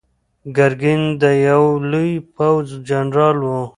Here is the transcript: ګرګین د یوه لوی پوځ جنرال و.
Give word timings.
ګرګین 0.55 1.01
د 1.21 1.23
یوه 1.47 1.71
لوی 1.91 2.11
پوځ 2.35 2.65
جنرال 2.89 3.37
و. 3.43 3.49